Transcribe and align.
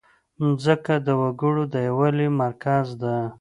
مځکه 0.45 0.95
د 1.05 1.07
وګړو 1.21 1.63
د 1.73 1.75
یووالي 1.87 2.27
مرکز 2.41 2.87
ده. 3.01 3.15